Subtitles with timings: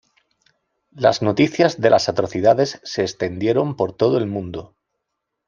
[0.95, 4.75] Las noticias de las atrocidades se extendieron por todo el mundo.